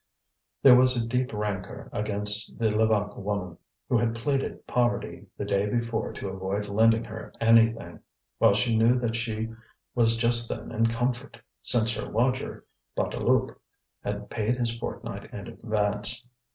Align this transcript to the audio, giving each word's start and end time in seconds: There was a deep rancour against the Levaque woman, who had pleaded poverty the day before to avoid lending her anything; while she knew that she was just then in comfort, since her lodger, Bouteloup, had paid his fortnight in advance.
There 0.63 0.75
was 0.75 0.97
a 0.97 1.05
deep 1.05 1.31
rancour 1.31 1.87
against 1.93 2.57
the 2.57 2.71
Levaque 2.71 3.15
woman, 3.17 3.59
who 3.87 3.99
had 3.99 4.15
pleaded 4.15 4.65
poverty 4.65 5.27
the 5.37 5.45
day 5.45 5.69
before 5.69 6.11
to 6.13 6.29
avoid 6.29 6.67
lending 6.67 7.03
her 7.03 7.31
anything; 7.39 7.99
while 8.39 8.55
she 8.55 8.75
knew 8.75 8.95
that 8.97 9.15
she 9.15 9.49
was 9.93 10.15
just 10.17 10.49
then 10.49 10.71
in 10.71 10.87
comfort, 10.87 11.39
since 11.61 11.93
her 11.93 12.07
lodger, 12.11 12.65
Bouteloup, 12.97 13.51
had 14.03 14.31
paid 14.31 14.57
his 14.57 14.75
fortnight 14.75 15.31
in 15.31 15.45
advance. 15.47 16.27